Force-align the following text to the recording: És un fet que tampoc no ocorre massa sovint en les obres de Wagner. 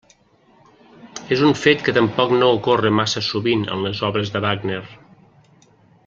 És 1.35 1.43
un 1.49 1.53
fet 1.65 1.83
que 1.87 1.93
tampoc 1.99 2.33
no 2.37 2.49
ocorre 2.61 2.91
massa 3.03 3.23
sovint 3.29 3.67
en 3.75 3.85
les 3.89 4.01
obres 4.11 4.33
de 4.37 4.41
Wagner. 4.51 4.81